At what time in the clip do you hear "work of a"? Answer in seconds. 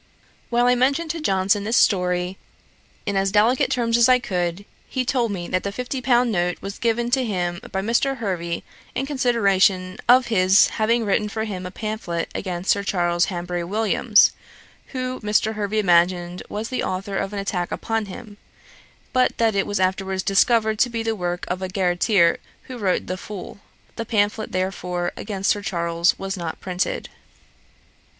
21.15-21.69